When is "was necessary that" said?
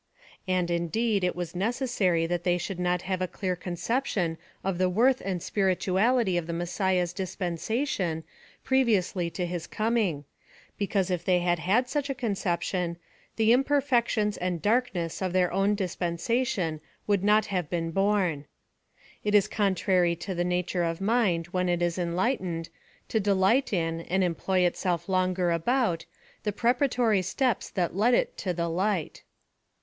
1.35-2.43